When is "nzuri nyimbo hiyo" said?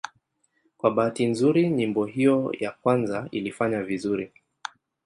1.25-2.53